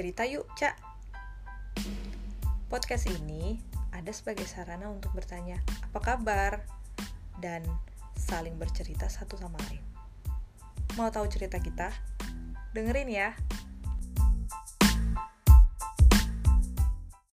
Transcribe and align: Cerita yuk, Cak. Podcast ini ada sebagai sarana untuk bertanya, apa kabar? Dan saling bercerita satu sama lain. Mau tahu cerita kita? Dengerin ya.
Cerita 0.00 0.24
yuk, 0.24 0.48
Cak. 0.56 0.80
Podcast 2.72 3.04
ini 3.20 3.60
ada 3.92 4.08
sebagai 4.16 4.48
sarana 4.48 4.88
untuk 4.88 5.12
bertanya, 5.12 5.60
apa 5.92 6.00
kabar? 6.00 6.64
Dan 7.36 7.60
saling 8.16 8.56
bercerita 8.56 9.12
satu 9.12 9.36
sama 9.36 9.60
lain. 9.68 9.84
Mau 10.96 11.12
tahu 11.12 11.28
cerita 11.28 11.60
kita? 11.60 11.92
Dengerin 12.72 13.12
ya. 13.12 13.36